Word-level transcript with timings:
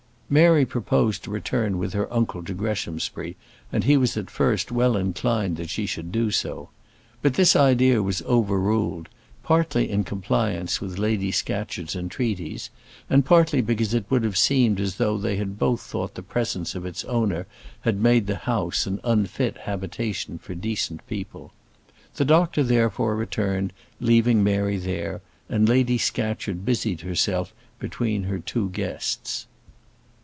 Mary 0.33 0.63
proposed 0.65 1.25
to 1.25 1.29
return 1.29 1.77
with 1.77 1.91
her 1.91 2.07
uncle 2.13 2.41
to 2.41 2.53
Greshamsbury, 2.53 3.35
and 3.69 3.83
he 3.83 3.97
was 3.97 4.15
at 4.15 4.29
first 4.29 4.71
well 4.71 4.95
inclined 4.95 5.57
that 5.57 5.69
she 5.69 5.85
should 5.85 6.09
do 6.09 6.31
so. 6.31 6.69
But 7.21 7.33
this 7.33 7.53
idea 7.53 8.01
was 8.01 8.21
overruled, 8.21 9.09
partly 9.43 9.89
in 9.91 10.05
compliance 10.05 10.79
with 10.79 10.97
Lady 10.97 11.31
Scatcherd's 11.33 11.97
entreaties, 11.97 12.69
and 13.09 13.25
partly 13.25 13.59
because 13.61 13.93
it 13.93 14.05
would 14.09 14.23
have 14.23 14.37
seemed 14.37 14.79
as 14.79 14.95
though 14.95 15.17
they 15.17 15.35
had 15.35 15.59
both 15.59 15.81
thought 15.81 16.15
the 16.15 16.23
presence 16.23 16.75
of 16.75 16.85
its 16.85 17.03
owner 17.03 17.45
had 17.81 17.99
made 18.01 18.25
the 18.27 18.37
house 18.37 18.87
an 18.87 19.01
unfit 19.03 19.57
habitation 19.57 20.37
for 20.37 20.55
decent 20.55 21.05
people. 21.07 21.51
The 22.15 22.23
doctor 22.23 22.63
therefore 22.63 23.17
returned, 23.17 23.73
leaving 23.99 24.41
Mary 24.45 24.77
there; 24.77 25.21
and 25.49 25.67
Lady 25.67 25.97
Scatcherd 25.97 26.63
busied 26.63 27.01
herself 27.01 27.53
between 27.81 28.23
her 28.23 28.39
two 28.39 28.69
guests. 28.69 29.45